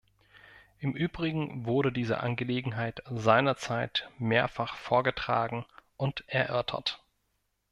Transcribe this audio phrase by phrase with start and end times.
[0.79, 5.63] Im übrigen wurde diese Angelegenheit seinerzeit mehrfach vorgetragen
[5.95, 7.03] und erörtert.